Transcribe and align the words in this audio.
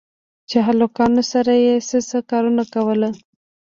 چې 0.49 0.57
هلکانو 0.67 1.23
سره 1.31 1.51
يې 1.65 1.75
څه 1.87 1.97
څه 2.09 2.17
کارونه 2.29 2.63
کول. 2.73 3.01